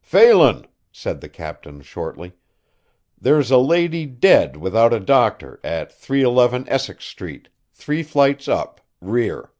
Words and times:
"Phelan," 0.00 0.66
said 0.90 1.20
the 1.20 1.28
captain 1.28 1.82
shortly, 1.82 2.32
"there's 3.20 3.50
a 3.50 3.58
lady 3.58 4.06
dead 4.06 4.56
without 4.56 4.90
a 4.94 4.98
doctor 4.98 5.60
at 5.62 5.92
311 5.92 6.64
Essex 6.66 7.04
street, 7.04 7.50
three 7.74 8.02
flights 8.02 8.48
up, 8.48 8.80
rear. 9.02 9.50